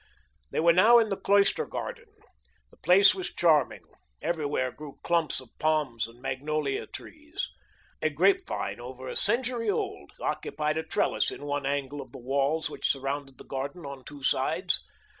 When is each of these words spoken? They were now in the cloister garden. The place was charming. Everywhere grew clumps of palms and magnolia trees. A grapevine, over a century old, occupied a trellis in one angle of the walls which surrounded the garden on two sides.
They 0.49 0.59
were 0.59 0.73
now 0.73 0.97
in 0.97 1.09
the 1.09 1.15
cloister 1.15 1.67
garden. 1.67 2.07
The 2.71 2.77
place 2.77 3.13
was 3.13 3.31
charming. 3.31 3.83
Everywhere 4.19 4.71
grew 4.71 4.95
clumps 5.03 5.39
of 5.39 5.49
palms 5.59 6.07
and 6.07 6.19
magnolia 6.19 6.87
trees. 6.87 7.51
A 8.01 8.09
grapevine, 8.09 8.79
over 8.79 9.07
a 9.07 9.15
century 9.15 9.69
old, 9.69 10.11
occupied 10.19 10.79
a 10.79 10.83
trellis 10.83 11.29
in 11.29 11.45
one 11.45 11.67
angle 11.67 12.01
of 12.01 12.13
the 12.13 12.17
walls 12.17 12.67
which 12.67 12.89
surrounded 12.89 13.37
the 13.37 13.43
garden 13.45 13.85
on 13.85 14.03
two 14.03 14.23
sides. 14.23 14.79